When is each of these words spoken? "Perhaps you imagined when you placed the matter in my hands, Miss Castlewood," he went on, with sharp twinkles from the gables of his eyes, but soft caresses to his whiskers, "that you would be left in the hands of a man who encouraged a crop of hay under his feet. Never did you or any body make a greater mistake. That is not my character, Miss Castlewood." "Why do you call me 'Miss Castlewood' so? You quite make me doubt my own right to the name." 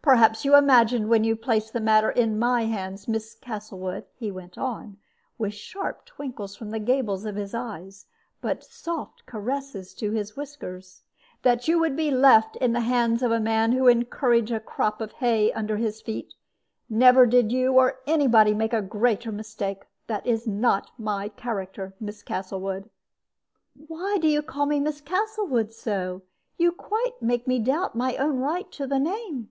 "Perhaps 0.00 0.42
you 0.42 0.56
imagined 0.56 1.10
when 1.10 1.22
you 1.22 1.36
placed 1.36 1.74
the 1.74 1.82
matter 1.82 2.08
in 2.10 2.38
my 2.38 2.62
hands, 2.64 3.08
Miss 3.08 3.34
Castlewood," 3.34 4.06
he 4.16 4.30
went 4.30 4.56
on, 4.56 4.96
with 5.36 5.52
sharp 5.52 6.06
twinkles 6.06 6.56
from 6.56 6.70
the 6.70 6.78
gables 6.78 7.26
of 7.26 7.36
his 7.36 7.52
eyes, 7.54 8.06
but 8.40 8.64
soft 8.64 9.26
caresses 9.26 9.92
to 9.92 10.10
his 10.12 10.34
whiskers, 10.34 11.02
"that 11.42 11.68
you 11.68 11.78
would 11.78 11.94
be 11.94 12.10
left 12.10 12.56
in 12.56 12.72
the 12.72 12.80
hands 12.80 13.22
of 13.22 13.30
a 13.30 13.38
man 13.38 13.72
who 13.72 13.86
encouraged 13.86 14.50
a 14.50 14.58
crop 14.60 15.02
of 15.02 15.12
hay 15.20 15.52
under 15.52 15.76
his 15.76 16.00
feet. 16.00 16.32
Never 16.88 17.26
did 17.26 17.52
you 17.52 17.74
or 17.74 17.98
any 18.06 18.26
body 18.26 18.54
make 18.54 18.72
a 18.72 18.80
greater 18.80 19.30
mistake. 19.30 19.84
That 20.06 20.26
is 20.26 20.46
not 20.46 20.90
my 20.96 21.28
character, 21.28 21.92
Miss 22.00 22.22
Castlewood." 22.22 22.88
"Why 23.74 24.16
do 24.18 24.26
you 24.26 24.40
call 24.40 24.64
me 24.64 24.80
'Miss 24.80 25.02
Castlewood' 25.02 25.74
so? 25.74 26.22
You 26.56 26.72
quite 26.72 27.20
make 27.20 27.46
me 27.46 27.58
doubt 27.58 27.94
my 27.94 28.16
own 28.16 28.38
right 28.38 28.72
to 28.72 28.86
the 28.86 28.98
name." 28.98 29.50